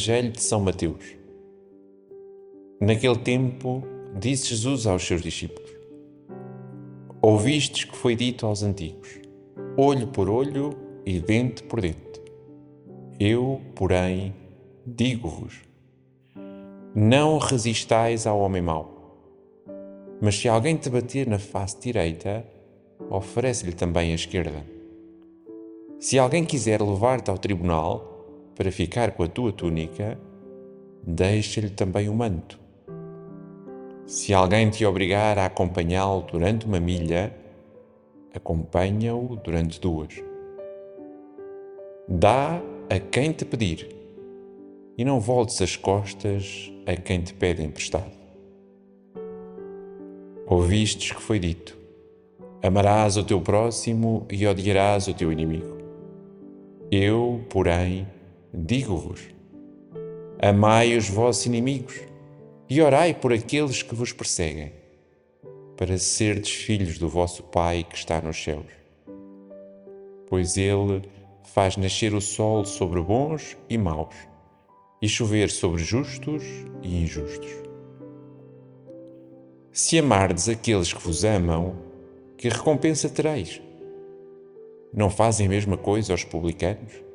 Evangelho 0.00 0.32
de 0.32 0.42
São 0.42 0.60
Mateus. 0.60 1.14
Naquele 2.80 3.18
tempo, 3.18 3.82
disse 4.18 4.48
Jesus 4.48 4.86
aos 4.86 5.06
seus 5.06 5.20
discípulos: 5.20 5.70
Ouvistes 7.20 7.84
que 7.84 7.94
foi 7.94 8.16
dito 8.16 8.46
aos 8.46 8.62
antigos: 8.62 9.20
olho 9.76 10.06
por 10.06 10.30
olho 10.30 10.70
e 11.04 11.20
dente 11.20 11.62
por 11.64 11.82
dente. 11.82 11.98
Eu, 13.18 13.60
porém, 13.74 14.34
digo-vos: 14.86 15.60
não 16.94 17.36
resistais 17.36 18.26
ao 18.26 18.40
homem 18.40 18.62
mau. 18.62 19.18
Mas 20.18 20.34
se 20.36 20.48
alguém 20.48 20.76
te 20.76 20.88
bater 20.88 21.26
na 21.26 21.38
face 21.38 21.78
direita, 21.78 22.42
oferece-lhe 23.10 23.74
também 23.74 24.12
a 24.12 24.14
esquerda. 24.14 24.64
Se 25.98 26.18
alguém 26.18 26.46
quiser 26.46 26.80
levar-te 26.80 27.30
ao 27.30 27.36
tribunal, 27.36 28.09
para 28.60 28.70
ficar 28.70 29.12
com 29.12 29.22
a 29.22 29.26
tua 29.26 29.50
túnica, 29.50 30.18
deixa-lhe 31.02 31.70
também 31.70 32.10
o 32.10 32.14
manto. 32.14 32.60
Se 34.04 34.34
alguém 34.34 34.68
te 34.68 34.84
obrigar 34.84 35.38
a 35.38 35.46
acompanhá-lo 35.46 36.26
durante 36.30 36.66
uma 36.66 36.78
milha, 36.78 37.34
acompanha-o 38.34 39.36
durante 39.36 39.80
duas. 39.80 40.22
Dá 42.06 42.60
a 42.90 42.98
quem 42.98 43.32
te 43.32 43.46
pedir 43.46 43.88
e 44.98 45.06
não 45.06 45.20
voltes 45.20 45.62
as 45.62 45.74
costas 45.74 46.70
a 46.84 46.94
quem 46.94 47.22
te 47.22 47.32
pede 47.32 47.64
emprestado. 47.64 48.12
Ouvistes 50.46 51.12
que 51.12 51.22
foi 51.22 51.38
dito: 51.38 51.78
Amarás 52.62 53.16
o 53.16 53.24
teu 53.24 53.40
próximo 53.40 54.26
e 54.30 54.46
odiarás 54.46 55.08
o 55.08 55.14
teu 55.14 55.32
inimigo. 55.32 55.78
Eu, 56.90 57.42
porém, 57.48 58.06
digo-vos: 58.52 59.20
amai 60.40 60.96
os 60.96 61.08
vossos 61.08 61.46
inimigos 61.46 62.00
e 62.68 62.80
orai 62.80 63.14
por 63.14 63.32
aqueles 63.32 63.82
que 63.82 63.94
vos 63.94 64.12
perseguem, 64.12 64.72
para 65.76 65.98
serdes 65.98 66.52
filhos 66.52 66.98
do 66.98 67.08
vosso 67.08 67.42
Pai 67.42 67.84
que 67.88 67.96
está 67.96 68.20
nos 68.20 68.42
céus. 68.42 68.66
Pois 70.28 70.56
Ele 70.56 71.02
faz 71.42 71.76
nascer 71.76 72.14
o 72.14 72.20
sol 72.20 72.64
sobre 72.64 73.00
bons 73.00 73.56
e 73.68 73.76
maus, 73.76 74.14
e 75.02 75.08
chover 75.08 75.50
sobre 75.50 75.82
justos 75.82 76.44
e 76.82 77.02
injustos. 77.02 77.50
Se 79.72 79.98
amardes 79.98 80.48
aqueles 80.48 80.92
que 80.92 81.02
vos 81.02 81.24
amam, 81.24 81.76
que 82.36 82.48
recompensa 82.48 83.08
tereis? 83.08 83.60
Não 84.92 85.08
fazem 85.08 85.46
a 85.46 85.50
mesma 85.50 85.76
coisa 85.76 86.12
aos 86.12 86.24
publicanos? 86.24 87.09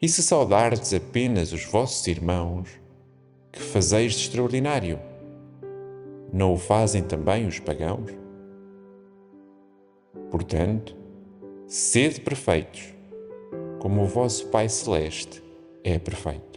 E 0.00 0.08
se 0.08 0.22
saudardes 0.22 0.94
apenas 0.94 1.52
os 1.52 1.64
vossos 1.64 2.06
irmãos, 2.06 2.68
que 3.50 3.58
fazeis 3.58 4.12
de 4.12 4.20
extraordinário? 4.20 5.00
Não 6.32 6.52
o 6.52 6.56
fazem 6.56 7.02
também 7.02 7.48
os 7.48 7.58
pagãos? 7.58 8.12
Portanto, 10.30 10.94
sede 11.66 12.20
perfeitos, 12.20 12.94
como 13.80 14.02
o 14.02 14.06
vosso 14.06 14.46
Pai 14.46 14.68
Celeste 14.68 15.42
é 15.82 15.98
perfeito. 15.98 16.47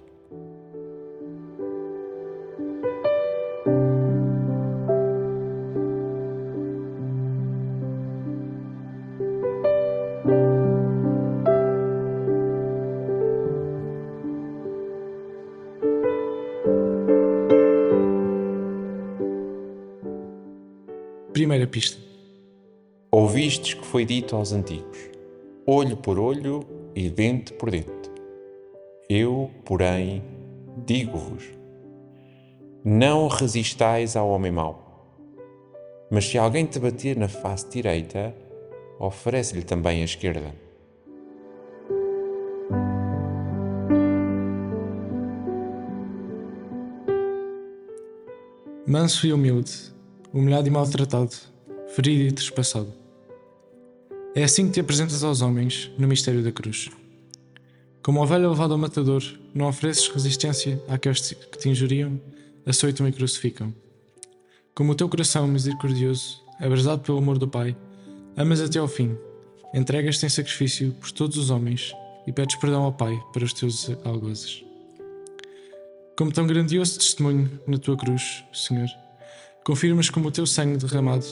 Primeira 21.41 21.65
pista. 21.65 21.99
Ouvistes 23.09 23.73
que 23.73 23.83
foi 23.83 24.05
dito 24.05 24.35
aos 24.35 24.53
antigos: 24.53 25.09
olho 25.65 25.97
por 25.97 26.19
olho 26.19 26.63
e 26.95 27.09
dente 27.09 27.51
por 27.53 27.71
dente. 27.71 28.11
Eu, 29.09 29.49
porém, 29.65 30.21
digo-vos: 30.85 31.43
não 32.85 33.27
resistais 33.27 34.15
ao 34.15 34.29
homem 34.29 34.51
mau. 34.51 35.17
Mas 36.11 36.27
se 36.27 36.37
alguém 36.37 36.63
te 36.63 36.77
bater 36.77 37.17
na 37.17 37.27
face 37.27 37.67
direita, 37.71 38.35
oferece-lhe 38.99 39.63
também 39.63 40.03
a 40.03 40.05
esquerda. 40.05 40.53
Manso 48.85 49.25
e 49.25 49.33
humilde 49.33 49.91
humilhado 50.33 50.67
e 50.67 50.71
maltratado, 50.71 51.35
ferido 51.95 52.23
e 52.23 52.31
trespassado. 52.31 52.93
É 54.33 54.43
assim 54.43 54.67
que 54.67 54.73
te 54.73 54.79
apresentas 54.79 55.23
aos 55.23 55.41
homens 55.41 55.91
no 55.97 56.07
mistério 56.07 56.41
da 56.41 56.51
cruz. 56.51 56.89
Como 58.01 58.21
ovelha 58.21 58.49
levada 58.49 58.73
ao 58.73 58.77
matador, 58.77 59.21
não 59.53 59.67
ofereces 59.67 60.07
resistência 60.07 60.81
àqueles 60.87 61.33
que 61.33 61.57
te 61.57 61.69
injuriam, 61.69 62.19
açoitam 62.65 63.07
e 63.07 63.11
crucificam. 63.11 63.73
Como 64.73 64.93
o 64.93 64.95
teu 64.95 65.09
coração 65.09 65.47
misericordioso, 65.47 66.41
abrasado 66.59 67.01
pelo 67.01 67.17
amor 67.17 67.37
do 67.37 67.47
Pai, 67.47 67.75
amas 68.37 68.61
até 68.61 68.79
ao 68.79 68.87
fim, 68.87 69.17
entregas-te 69.73 70.25
em 70.25 70.29
sacrifício 70.29 70.93
por 70.93 71.11
todos 71.11 71.37
os 71.37 71.49
homens 71.49 71.93
e 72.25 72.31
pedes 72.31 72.55
perdão 72.55 72.83
ao 72.83 72.93
Pai 72.93 73.21
para 73.33 73.43
os 73.43 73.53
teus 73.53 73.89
algozes. 74.05 74.63
Como 76.17 76.31
tão 76.31 76.47
grandioso 76.47 76.99
testemunho 76.99 77.59
na 77.67 77.77
tua 77.77 77.97
cruz, 77.97 78.43
Senhor, 78.53 78.87
confirmas 79.63 80.09
como 80.09 80.27
o 80.27 80.31
teu 80.31 80.45
sangue 80.45 80.77
derramado 80.77 81.25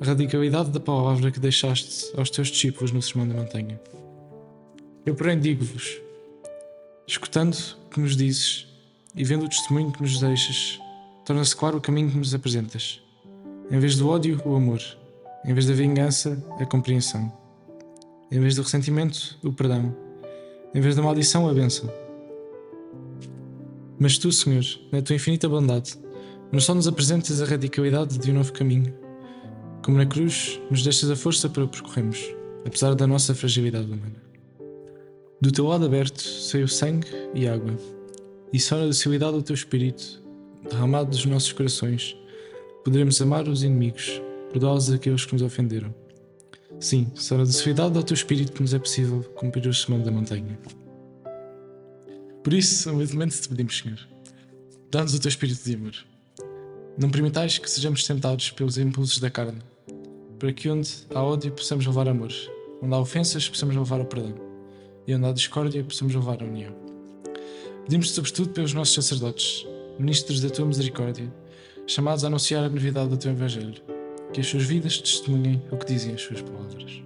a 0.00 0.04
radicalidade 0.04 0.70
da 0.70 0.80
palavra 0.80 1.30
que 1.30 1.38
deixaste 1.38 2.10
aos 2.16 2.28
teus 2.28 2.48
discípulos 2.48 2.90
no 2.90 3.00
Sermão 3.00 3.28
da 3.28 3.34
Montanha. 3.34 3.80
Eu, 5.06 5.14
porém, 5.14 5.38
digo-vos: 5.38 6.00
escutando 7.06 7.54
o 7.86 7.90
que 7.90 8.00
nos 8.00 8.16
dizes 8.16 8.66
e 9.14 9.22
vendo 9.22 9.44
o 9.44 9.48
testemunho 9.48 9.92
que 9.92 10.02
nos 10.02 10.18
deixas, 10.18 10.80
torna-se 11.24 11.54
claro 11.54 11.78
o 11.78 11.80
caminho 11.80 12.10
que 12.10 12.18
nos 12.18 12.34
apresentas. 12.34 13.00
Em 13.70 13.78
vez 13.78 13.96
do 13.96 14.08
ódio, 14.08 14.40
o 14.44 14.56
amor. 14.56 14.80
Em 15.44 15.54
vez 15.54 15.66
da 15.66 15.74
vingança, 15.74 16.42
a 16.58 16.66
compreensão. 16.66 17.32
Em 18.30 18.40
vez 18.40 18.56
do 18.56 18.62
ressentimento, 18.62 19.38
o 19.42 19.52
perdão. 19.52 19.94
Em 20.74 20.80
vez 20.80 20.96
da 20.96 21.02
maldição, 21.02 21.48
a 21.48 21.54
bênção. 21.54 21.92
Mas 23.98 24.18
tu, 24.18 24.32
Senhor, 24.32 24.64
na 24.90 25.00
tua 25.00 25.14
infinita 25.14 25.48
bondade, 25.48 25.94
mas 26.52 26.64
só 26.64 26.74
nos 26.74 26.86
apresentas 26.86 27.40
a 27.40 27.46
radicalidade 27.46 28.18
de 28.18 28.30
um 28.30 28.34
novo 28.34 28.52
caminho. 28.52 28.92
Como 29.82 29.96
na 29.96 30.04
cruz, 30.04 30.60
nos 30.70 30.82
deixas 30.82 31.10
a 31.10 31.16
força 31.16 31.48
para 31.48 31.64
o 31.64 31.68
percorrermos, 31.68 32.22
apesar 32.66 32.94
da 32.94 33.06
nossa 33.06 33.34
fragilidade 33.34 33.86
humana. 33.86 34.22
Do 35.40 35.50
teu 35.50 35.66
lado 35.66 35.86
aberto 35.86 36.20
saiu 36.20 36.68
sangue 36.68 37.08
e 37.34 37.48
água, 37.48 37.74
e 38.52 38.60
só 38.60 38.76
na 38.76 38.84
docilidade 38.84 39.32
do 39.32 39.42
teu 39.42 39.54
espírito, 39.54 40.22
derramado 40.70 41.10
dos 41.10 41.24
nossos 41.24 41.52
corações, 41.52 42.14
poderemos 42.84 43.20
amar 43.20 43.48
os 43.48 43.62
inimigos, 43.64 44.20
perdoá-los 44.50 44.92
aqueles 44.92 45.24
que 45.24 45.32
nos 45.32 45.42
ofenderam. 45.42 45.92
Sim, 46.78 47.10
só 47.14 47.38
na 47.38 47.44
docilidade 47.44 47.94
do 47.94 48.02
teu 48.04 48.14
espírito 48.14 48.52
que 48.52 48.60
nos 48.60 48.74
é 48.74 48.78
possível 48.78 49.22
cumprir 49.34 49.66
o 49.66 49.74
sermão 49.74 50.02
da 50.02 50.10
montanha. 50.10 50.58
Por 52.44 52.52
isso, 52.52 52.90
humildemente 52.90 53.40
te 53.40 53.48
pedimos, 53.48 53.78
Senhor, 53.78 53.98
dá-nos 54.90 55.14
o 55.14 55.20
teu 55.20 55.28
espírito 55.28 55.64
de 55.64 55.74
amor 55.74 56.11
não 56.98 57.10
permitais 57.10 57.58
que 57.58 57.70
sejamos 57.70 58.06
tentados 58.06 58.50
pelos 58.50 58.78
impulsos 58.78 59.18
da 59.18 59.30
carne, 59.30 59.58
para 60.38 60.52
que 60.52 60.68
onde 60.68 60.90
há 61.14 61.22
ódio 61.22 61.52
possamos 61.52 61.86
levar 61.86 62.08
amor, 62.08 62.32
onde 62.82 62.94
há 62.94 62.98
ofensas 62.98 63.48
possamos 63.48 63.74
levar 63.74 64.00
o 64.00 64.04
perdão, 64.04 64.34
e 65.06 65.14
onde 65.14 65.26
há 65.26 65.32
discórdia 65.32 65.82
possamos 65.84 66.14
levar 66.14 66.42
a 66.42 66.44
união. 66.44 66.74
Pedimos-te 67.84 68.14
sobretudo 68.14 68.50
pelos 68.50 68.74
nossos 68.74 68.94
sacerdotes, 68.94 69.66
ministros 69.98 70.40
da 70.40 70.50
tua 70.50 70.66
misericórdia, 70.66 71.32
chamados 71.86 72.24
a 72.24 72.28
anunciar 72.28 72.64
a 72.64 72.68
novidade 72.68 73.08
do 73.08 73.16
teu 73.16 73.32
Evangelho, 73.32 73.82
que 74.32 74.40
as 74.40 74.46
suas 74.46 74.64
vidas 74.64 74.98
testemunhem 74.98 75.62
o 75.70 75.76
que 75.76 75.86
dizem 75.86 76.14
as 76.14 76.22
suas 76.22 76.40
palavras. 76.40 77.02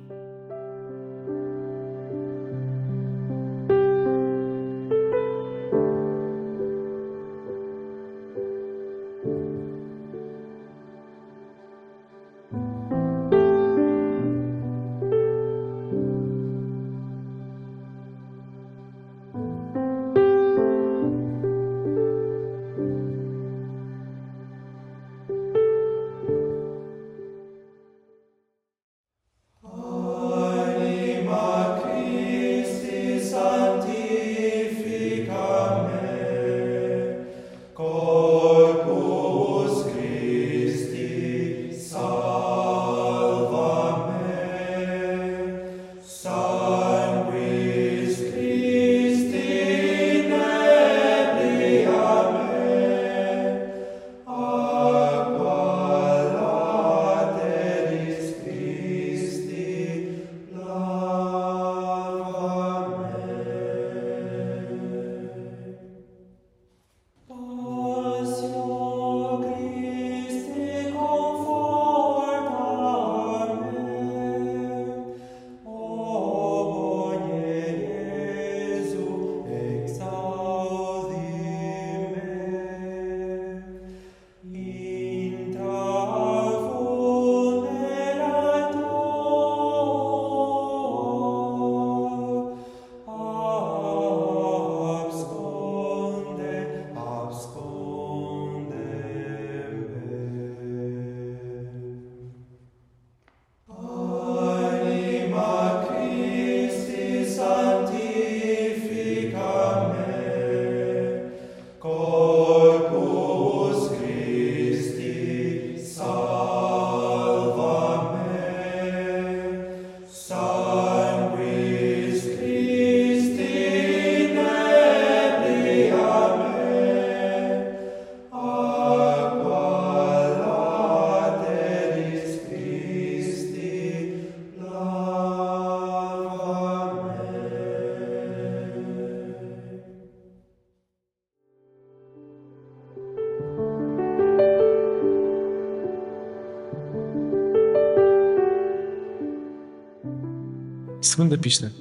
Segunda 151.16 151.38
pista. 151.38 151.72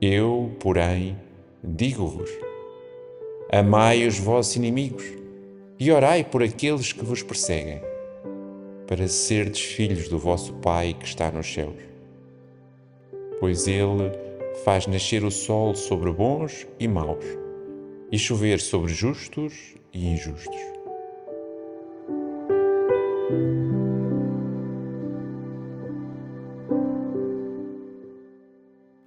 Eu, 0.00 0.56
porém, 0.60 1.14
digo-vos: 1.62 2.30
amai 3.52 4.06
os 4.06 4.18
vossos 4.18 4.56
inimigos 4.56 5.04
e 5.78 5.92
orai 5.92 6.24
por 6.24 6.42
aqueles 6.42 6.90
que 6.90 7.04
vos 7.04 7.22
perseguem, 7.22 7.82
para 8.86 9.06
serdes 9.08 9.60
filhos 9.60 10.08
do 10.08 10.18
vosso 10.18 10.54
Pai 10.54 10.96
que 10.98 11.04
está 11.04 11.30
nos 11.30 11.52
céus. 11.52 11.76
Pois 13.40 13.68
Ele 13.68 14.10
faz 14.64 14.86
nascer 14.86 15.22
o 15.22 15.30
sol 15.30 15.74
sobre 15.74 16.10
bons 16.10 16.66
e 16.80 16.88
maus, 16.88 17.26
e 18.10 18.18
chover 18.18 18.58
sobre 18.58 18.90
justos 18.90 19.74
e 19.92 20.08
injustos. 20.08 20.77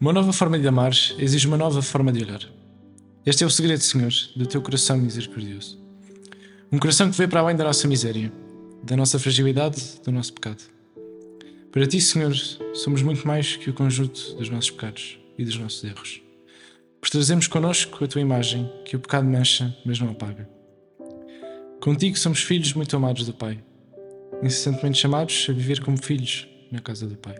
Uma 0.01 0.11
nova 0.11 0.33
forma 0.33 0.57
de 0.57 0.67
amar 0.67 0.93
exige 1.19 1.45
uma 1.45 1.57
nova 1.57 1.79
forma 1.79 2.11
de 2.11 2.23
olhar. 2.23 2.41
Este 3.23 3.43
é 3.43 3.45
o 3.45 3.51
segredo, 3.51 3.81
Senhor, 3.81 4.11
do 4.35 4.47
teu 4.47 4.59
coração 4.59 4.97
misericordioso. 4.97 5.79
Um 6.71 6.79
coração 6.79 7.11
que 7.11 7.15
vê 7.15 7.27
para 7.27 7.39
além 7.39 7.55
da 7.55 7.65
nossa 7.65 7.87
miséria, 7.87 8.33
da 8.81 8.97
nossa 8.97 9.19
fragilidade, 9.19 10.01
do 10.03 10.11
nosso 10.11 10.33
pecado. 10.33 10.63
Para 11.71 11.85
ti, 11.85 12.01
Senhor, 12.01 12.33
somos 12.73 13.03
muito 13.03 13.27
mais 13.27 13.55
que 13.57 13.69
o 13.69 13.75
conjunto 13.75 14.33
dos 14.37 14.49
nossos 14.49 14.71
pecados 14.71 15.19
e 15.37 15.45
dos 15.45 15.55
nossos 15.59 15.83
erros. 15.83 16.19
Pois 16.99 17.11
trazemos 17.11 17.45
connosco 17.45 18.03
a 18.03 18.07
tua 18.07 18.21
imagem, 18.21 18.67
que 18.83 18.95
o 18.95 18.99
pecado 18.99 19.27
mancha, 19.27 19.71
mas 19.85 19.99
não 19.99 20.09
apaga. 20.09 20.49
Contigo 21.79 22.17
somos 22.17 22.41
filhos 22.41 22.73
muito 22.73 22.95
amados 22.95 23.27
do 23.27 23.33
Pai, 23.35 23.63
incessantemente 24.41 24.97
chamados 24.97 25.45
a 25.47 25.53
viver 25.53 25.79
como 25.79 26.03
filhos 26.03 26.47
na 26.71 26.79
casa 26.79 27.05
do 27.05 27.17
Pai. 27.17 27.35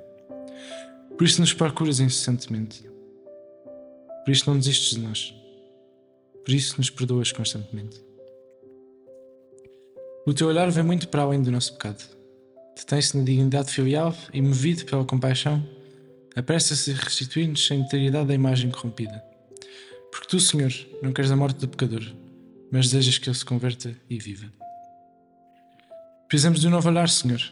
Por 1.21 1.25
isso 1.25 1.39
nos 1.39 1.53
procuras 1.53 1.99
incessantemente. 1.99 2.83
Por 4.25 4.31
isso 4.31 4.49
não 4.49 4.57
desistes 4.57 4.95
de 4.95 5.01
nós. 5.01 5.31
Por 6.43 6.51
isso 6.51 6.77
nos 6.79 6.89
perdoas 6.89 7.31
constantemente. 7.31 8.03
O 10.25 10.33
teu 10.33 10.47
olhar 10.47 10.71
vem 10.71 10.83
muito 10.83 11.07
para 11.09 11.21
além 11.21 11.39
do 11.43 11.51
nosso 11.51 11.73
pecado. 11.73 12.03
Detém-se 12.75 13.15
na 13.15 13.23
dignidade 13.23 13.71
filial 13.71 14.17
e, 14.33 14.41
movido 14.41 14.83
pela 14.83 15.05
compaixão, 15.05 15.63
apressa-se 16.35 16.89
a 16.89 16.95
restituir-nos 16.95 17.69
a 17.69 17.75
integridade 17.75 18.29
da 18.29 18.33
imagem 18.33 18.71
corrompida. 18.71 19.23
Porque 20.11 20.27
tu, 20.27 20.39
Senhor, 20.39 20.73
não 21.03 21.13
queres 21.13 21.29
a 21.29 21.35
morte 21.35 21.59
do 21.59 21.67
pecador, 21.67 22.01
mas 22.71 22.89
desejas 22.89 23.19
que 23.19 23.29
ele 23.29 23.37
se 23.37 23.45
converta 23.45 23.95
e 24.09 24.17
viva. 24.17 24.51
Precisamos 26.27 26.61
de 26.61 26.67
um 26.67 26.71
novo 26.71 26.89
olhar, 26.89 27.09
Senhor. 27.09 27.43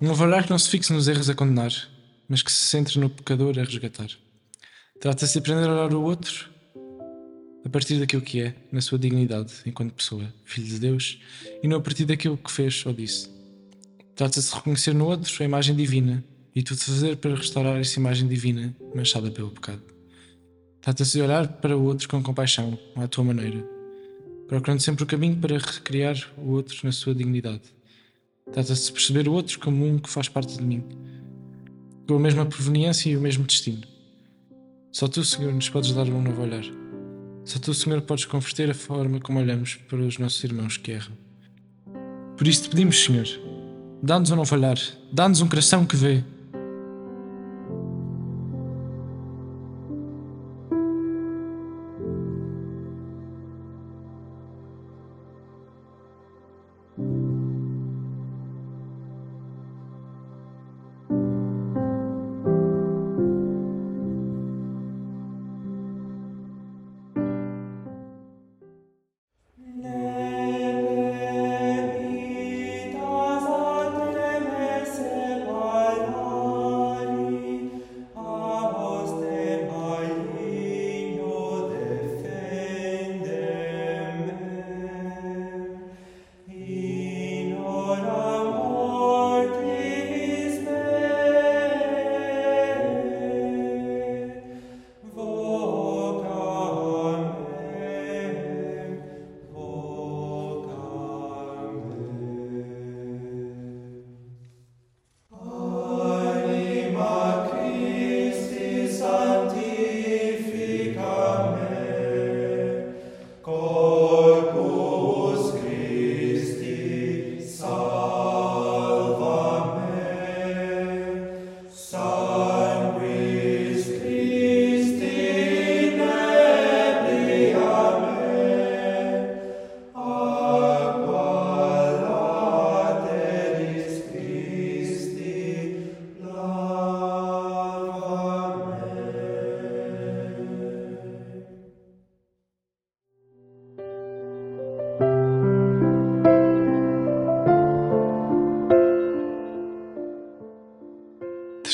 Um 0.00 0.08
novo 0.08 0.24
olhar 0.24 0.42
que 0.42 0.50
não 0.50 0.58
se 0.58 0.68
fixe 0.68 0.92
nos 0.92 1.06
erros 1.06 1.30
a 1.30 1.36
condenar, 1.36 1.93
mas 2.28 2.42
que 2.42 2.50
se 2.50 2.66
centre 2.66 2.98
no 2.98 3.10
pecador 3.10 3.58
a 3.58 3.62
resgatar. 3.62 4.08
Trata-se 5.00 5.34
de 5.34 5.38
aprender 5.38 5.68
a 5.68 5.72
olhar 5.72 5.94
o 5.94 6.02
outro 6.02 6.50
a 7.64 7.68
partir 7.68 7.98
daquilo 7.98 8.22
que 8.22 8.40
é, 8.42 8.54
na 8.70 8.80
sua 8.80 8.98
dignidade, 8.98 9.52
enquanto 9.64 9.94
pessoa, 9.94 10.32
filho 10.44 10.66
de 10.66 10.78
Deus, 10.78 11.18
e 11.62 11.68
não 11.68 11.78
a 11.78 11.80
partir 11.80 12.04
daquilo 12.04 12.36
que 12.36 12.52
fez 12.52 12.84
ou 12.84 12.92
disse. 12.92 13.30
Trata-se 14.14 14.50
de 14.50 14.56
reconhecer 14.56 14.94
no 14.94 15.06
outro 15.06 15.34
a 15.42 15.44
imagem 15.44 15.74
divina 15.74 16.22
e 16.54 16.62
tudo 16.62 16.78
fazer 16.78 17.16
para 17.16 17.34
restaurar 17.34 17.80
essa 17.80 17.98
imagem 17.98 18.28
divina 18.28 18.74
manchada 18.94 19.30
pelo 19.30 19.50
pecado. 19.50 19.82
Trata-se 20.80 21.12
de 21.12 21.22
olhar 21.22 21.48
para 21.48 21.76
o 21.76 21.82
outro 21.84 22.08
com 22.08 22.22
compaixão, 22.22 22.78
à 22.94 23.08
tua 23.08 23.24
maneira, 23.24 23.64
procurando 24.46 24.80
sempre 24.80 25.02
o 25.02 25.06
caminho 25.06 25.36
para 25.36 25.56
recriar 25.56 26.16
o 26.36 26.50
outro 26.50 26.78
na 26.84 26.92
sua 26.92 27.14
dignidade. 27.14 27.62
Trata-se 28.52 28.86
de 28.86 28.92
perceber 28.92 29.26
o 29.26 29.32
outro 29.32 29.58
como 29.58 29.86
um 29.86 29.98
que 29.98 30.10
faz 30.10 30.28
parte 30.28 30.58
de 30.58 30.62
mim, 30.62 30.84
com 32.06 32.16
a 32.16 32.20
mesma 32.20 32.44
proveniência 32.46 33.10
e 33.10 33.16
o 33.16 33.20
mesmo 33.20 33.44
destino. 33.44 33.82
Só 34.92 35.08
tu, 35.08 35.24
Senhor, 35.24 35.52
nos 35.52 35.68
podes 35.68 35.92
dar 35.92 36.06
um 36.08 36.22
novo 36.22 36.42
olhar. 36.42 36.64
Só 37.44 37.58
tu, 37.58 37.74
Senhor, 37.74 38.00
podes 38.02 38.24
converter 38.24 38.70
a 38.70 38.74
forma 38.74 39.20
como 39.20 39.38
olhamos 39.38 39.74
para 39.74 39.98
os 39.98 40.18
nossos 40.18 40.42
irmãos 40.44 40.76
que 40.76 40.92
erram. 40.92 41.12
Por 42.36 42.46
isso 42.46 42.64
te 42.64 42.68
pedimos, 42.70 43.02
Senhor, 43.02 43.26
dá-nos 44.02 44.30
um 44.30 44.36
novo 44.36 44.54
olhar, 44.54 44.78
dá-nos 45.12 45.40
um 45.40 45.48
coração 45.48 45.84
que 45.84 45.96
vê, 45.96 46.24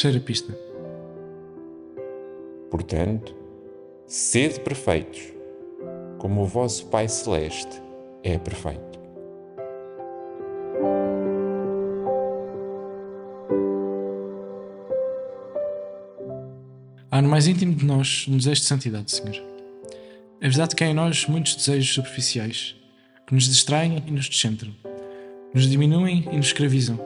Terceira 0.01 0.25
pista. 0.25 0.59
Portanto, 2.71 3.37
sede 4.07 4.59
perfeitos, 4.61 5.21
como 6.17 6.41
o 6.41 6.47
vosso 6.47 6.87
Pai 6.87 7.07
Celeste 7.07 7.83
é 8.23 8.39
perfeito. 8.39 8.99
Há 17.11 17.21
no 17.21 17.29
mais 17.29 17.47
íntimo 17.47 17.75
de 17.75 17.85
nós 17.85 18.25
um 18.27 18.39
desejo 18.39 18.63
de 18.63 18.67
santidade, 18.67 19.11
Senhor. 19.11 19.37
É 20.41 20.49
verdade 20.49 20.75
que 20.75 20.83
há 20.83 20.87
em 20.87 20.95
nós 20.95 21.27
muitos 21.27 21.57
desejos 21.57 21.93
superficiais 21.93 22.75
que 23.27 23.35
nos 23.35 23.45
distraem 23.45 24.03
e 24.07 24.11
nos 24.11 24.31
descentram, 24.31 24.75
nos 25.53 25.69
diminuem 25.69 26.27
e 26.33 26.37
nos 26.39 26.47
escravizam, 26.47 26.99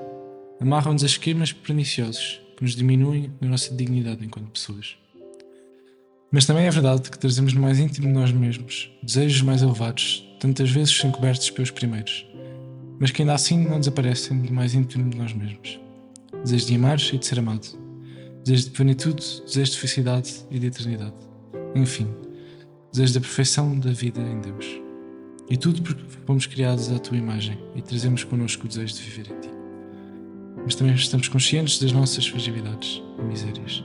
amarram-nos 0.60 1.02
a 1.02 1.06
esquemas 1.06 1.52
perniciosos 1.52 2.43
que 2.54 2.62
nos 2.62 2.74
diminuem 2.74 3.32
na 3.40 3.48
nossa 3.48 3.74
dignidade 3.74 4.24
enquanto 4.24 4.50
pessoas. 4.50 4.96
Mas 6.30 6.46
também 6.46 6.66
é 6.66 6.70
verdade 6.70 7.10
que 7.10 7.18
trazemos 7.18 7.52
no 7.52 7.60
mais 7.60 7.78
íntimo 7.78 8.08
de 8.08 8.12
nós 8.12 8.32
mesmos 8.32 8.90
desejos 9.02 9.40
mais 9.42 9.62
elevados, 9.62 10.28
tantas 10.40 10.68
vezes 10.68 11.04
encobertos 11.04 11.48
pelos 11.50 11.70
primeiros, 11.70 12.26
mas 12.98 13.10
que 13.12 13.22
ainda 13.22 13.34
assim 13.34 13.58
não 13.58 13.78
desaparecem 13.78 14.42
do 14.42 14.52
mais 14.52 14.74
íntimo 14.74 15.08
de 15.08 15.16
nós 15.16 15.32
mesmos. 15.32 15.78
Desejos 16.42 16.66
de 16.66 16.74
amar 16.74 16.98
e 16.98 17.18
de 17.18 17.24
ser 17.24 17.38
amado, 17.38 17.66
desejos 18.42 18.64
de 18.64 18.70
plenitude, 18.72 19.24
desejos 19.46 19.74
de 19.74 19.78
felicidade 19.78 20.34
e 20.50 20.58
de 20.58 20.66
eternidade. 20.66 21.14
Enfim, 21.74 22.12
desejos 22.92 23.14
da 23.14 23.20
perfeição 23.20 23.78
da 23.78 23.92
vida 23.92 24.20
em 24.20 24.40
Deus. 24.40 24.66
E 25.48 25.56
tudo 25.56 25.82
porque 25.82 26.02
fomos 26.26 26.46
criados 26.46 26.90
à 26.90 26.98
tua 26.98 27.16
imagem 27.16 27.58
e 27.76 27.82
trazemos 27.82 28.24
connosco 28.24 28.64
o 28.64 28.68
desejo 28.68 28.94
de 28.94 29.02
viver 29.02 29.30
em 29.30 29.40
ti. 29.40 29.63
Mas 30.64 30.74
também 30.74 30.94
estamos 30.94 31.28
conscientes 31.28 31.78
das 31.78 31.92
nossas 31.92 32.26
fragilidades 32.26 33.02
e 33.18 33.22
misérias, 33.22 33.84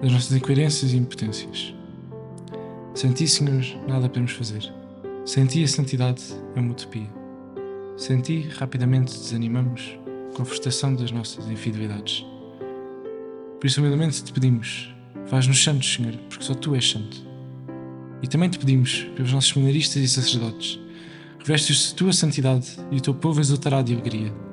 das 0.00 0.12
nossas 0.12 0.36
incoerências 0.36 0.92
e 0.92 0.96
impotências. 0.96 1.74
Sem 2.94 3.12
ti, 3.12 3.26
Senhor, 3.26 3.64
nada 3.88 4.08
podemos 4.08 4.32
fazer. 4.32 4.72
Sem 5.24 5.46
ti, 5.46 5.64
a 5.64 5.68
santidade 5.68 6.22
é 6.54 6.60
uma 6.60 6.72
utopia. 6.72 7.08
Sem 7.96 8.20
ti, 8.20 8.48
rapidamente 8.58 9.16
desanimamos 9.16 9.98
com 10.34 10.42
a 10.42 10.44
frustração 10.44 10.94
das 10.94 11.10
nossas 11.10 11.48
infidelidades. 11.48 12.24
Por 13.60 13.66
isso, 13.66 13.80
humildemente 13.80 14.22
te 14.22 14.32
pedimos, 14.32 14.94
faz-nos 15.26 15.62
santos, 15.62 15.94
Senhor, 15.94 16.16
porque 16.28 16.44
só 16.44 16.54
tu 16.54 16.74
és 16.74 16.88
santo. 16.88 17.24
E 18.22 18.26
também 18.26 18.50
te 18.50 18.58
pedimos, 18.58 19.06
pelos 19.14 19.32
nossos 19.32 19.50
seminaristas 19.50 20.02
e 20.02 20.08
sacerdotes, 20.08 20.78
revestes 21.38 21.88
de 21.88 21.94
tua 21.94 22.12
santidade 22.12 22.76
e 22.90 22.96
o 22.96 23.00
teu 23.00 23.14
povo 23.14 23.40
exultará 23.40 23.82
de 23.82 23.92
alegria. 23.92 24.49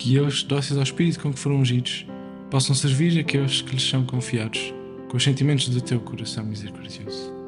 Que 0.00 0.16
eles, 0.16 0.42
dóceis 0.42 0.78
ao 0.78 0.82
Espírito 0.82 1.20
com 1.20 1.30
que 1.30 1.38
foram 1.38 1.56
ungidos, 1.56 2.06
possam 2.50 2.74
servir 2.74 3.18
aqueles 3.18 3.60
que 3.60 3.72
lhes 3.72 3.86
são 3.86 4.02
confiados, 4.02 4.72
com 5.10 5.18
os 5.18 5.22
sentimentos 5.22 5.68
do 5.68 5.78
teu 5.78 6.00
coração 6.00 6.42
misericordioso. 6.42 7.39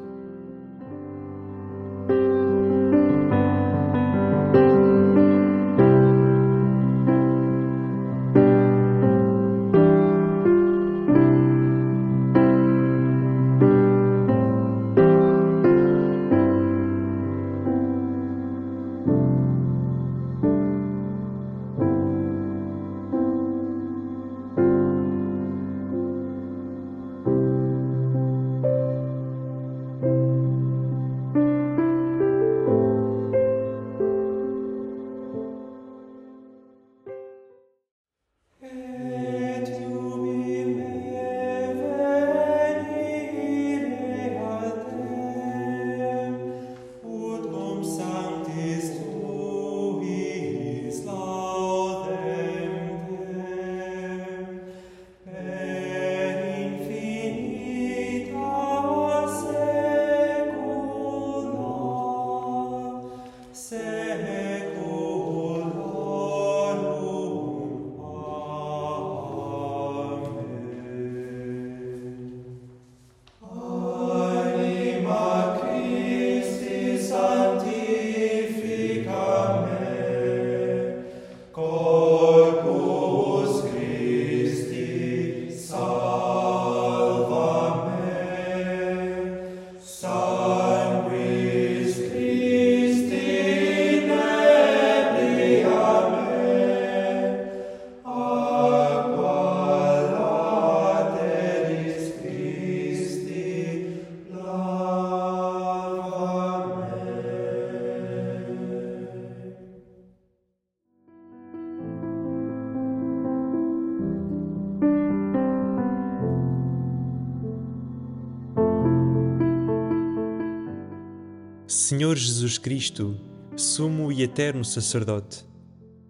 Senhor 121.73 122.15
Jesus 122.15 122.59
Cristo, 122.59 123.19
sumo 123.57 124.11
e 124.11 124.21
eterno 124.21 124.63
sacerdote, 124.63 125.43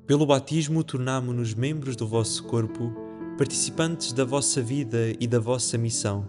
pelo 0.05 0.25
batismo 0.25 0.83
tornamo-nos 0.83 1.53
membros 1.53 1.95
do 1.95 2.05
vosso 2.05 2.43
corpo, 2.43 2.93
participantes 3.37 4.11
da 4.11 4.25
vossa 4.25 4.61
vida 4.61 5.13
e 5.17 5.25
da 5.25 5.39
vossa 5.39 5.77
missão, 5.77 6.27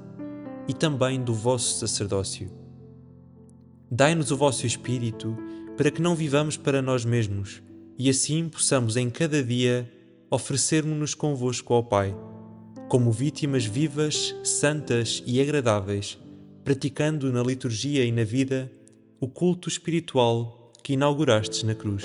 e 0.69 0.73
também 0.73 1.21
do 1.21 1.35
vosso 1.35 1.81
sacerdócio. 1.81 2.49
Dai-nos 3.91 4.31
o 4.31 4.37
vosso 4.37 4.69
Espírito 4.69 5.37
para 5.77 5.91
que 5.91 6.01
não 6.01 6.15
vivamos 6.15 6.57
para 6.57 6.81
nós 6.81 7.05
mesmos 7.05 7.61
e 7.99 8.09
assim 8.09 8.49
possamos 8.49 8.97
em 8.97 9.11
cada 9.11 9.43
dia 9.43 9.91
oferecermos-nos 10.31 11.13
convosco 11.13 11.75
ao 11.75 11.83
Pai, 11.83 12.17
como 12.89 13.11
vítimas 13.11 13.67
vivas, 13.67 14.33
santas 14.45 15.25
e 15.27 15.41
agradáveis, 15.41 16.17
praticando 16.63 17.33
na 17.33 17.43
liturgia 17.43 18.05
e 18.05 18.13
na 18.13 18.23
vida 18.23 18.71
o 19.25 19.27
culto 19.27 19.71
espiritual 19.71 20.71
que 20.83 20.93
inaugurastes 20.93 21.63
na 21.63 21.75
cruz. 21.75 22.05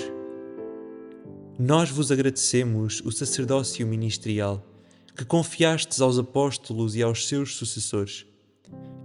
Nós 1.58 1.90
vos 1.90 2.10
agradecemos 2.10 3.02
o 3.04 3.12
sacerdócio 3.12 3.86
ministerial 3.86 4.66
que 5.14 5.26
confiastes 5.26 6.00
aos 6.00 6.18
apóstolos 6.18 6.96
e 6.96 7.02
aos 7.02 7.28
seus 7.28 7.56
sucessores, 7.56 8.24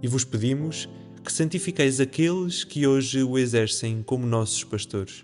e 0.02 0.08
vos 0.08 0.24
pedimos 0.24 0.88
que 1.22 1.30
santifiqueis 1.30 2.00
aqueles 2.00 2.64
que 2.64 2.86
hoje 2.86 3.22
o 3.22 3.36
exercem 3.36 4.02
como 4.02 4.26
nossos 4.26 4.64
pastores. 4.64 5.22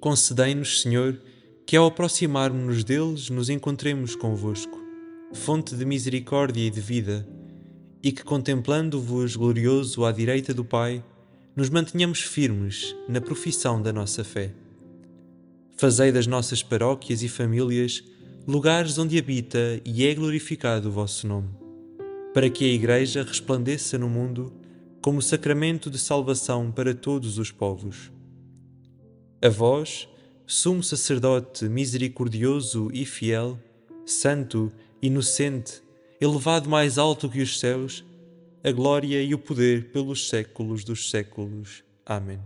Concedei-nos, 0.00 0.80
Senhor, 0.80 1.20
que 1.66 1.76
ao 1.76 1.88
aproximarmos-nos 1.88 2.84
deles 2.84 3.28
nos 3.28 3.50
encontremos 3.50 4.16
convosco, 4.16 4.80
fonte 5.34 5.76
de 5.76 5.84
misericórdia 5.84 6.66
e 6.66 6.70
de 6.70 6.80
vida, 6.80 7.28
e 8.02 8.10
que 8.12 8.24
contemplando-vos 8.24 9.36
glorioso 9.36 10.06
à 10.06 10.10
direita 10.10 10.54
do 10.54 10.64
Pai, 10.64 11.04
nos 11.56 11.70
mantenhamos 11.70 12.20
firmes 12.20 12.96
na 13.08 13.20
profissão 13.20 13.80
da 13.80 13.92
nossa 13.92 14.24
fé. 14.24 14.52
Fazei 15.76 16.10
das 16.10 16.26
nossas 16.26 16.62
paróquias 16.62 17.22
e 17.22 17.28
famílias 17.28 18.02
lugares 18.46 18.98
onde 18.98 19.16
habita 19.18 19.80
e 19.84 20.04
é 20.06 20.14
glorificado 20.14 20.88
o 20.88 20.92
vosso 20.92 21.26
nome, 21.26 21.48
para 22.32 22.50
que 22.50 22.64
a 22.64 22.72
Igreja 22.72 23.22
resplandeça 23.22 23.96
no 23.96 24.08
mundo 24.08 24.52
como 25.00 25.22
sacramento 25.22 25.88
de 25.88 25.98
salvação 25.98 26.72
para 26.72 26.94
todos 26.94 27.38
os 27.38 27.50
povos. 27.50 28.10
A 29.40 29.48
vós, 29.48 30.08
sumo 30.46 30.82
sacerdote 30.82 31.68
misericordioso 31.68 32.90
e 32.92 33.04
fiel, 33.04 33.58
santo, 34.04 34.72
inocente, 35.00 35.82
elevado 36.20 36.68
mais 36.68 36.98
alto 36.98 37.28
que 37.28 37.42
os 37.42 37.60
céus, 37.60 38.04
a 38.64 38.72
glória 38.72 39.22
e 39.22 39.34
o 39.34 39.38
poder 39.38 39.92
pelos 39.92 40.26
séculos 40.28 40.84
dos 40.84 41.10
séculos. 41.10 41.84
Amém. 42.06 42.40